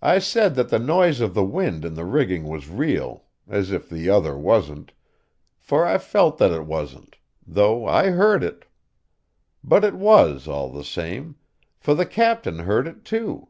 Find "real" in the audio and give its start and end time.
2.70-3.26